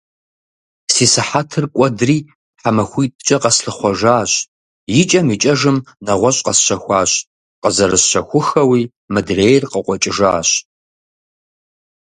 Си 0.93 1.05
сыхьэтыр 1.13 1.65
кӏуэдри, 1.75 2.17
тхьэмахутӏкӏэ 2.57 3.37
къэслъыхъуэжащ. 3.41 4.31
Икӏэм 5.01 5.27
икӏэжым 5.35 5.77
нэгъуэщӏ 6.05 6.43
къэсщэхуащ. 6.45 7.11
Къызэрысщэхуххэуи 7.61 8.81
мыдырейр 9.13 9.63
къыкъуэкӏыжащ. 9.71 10.49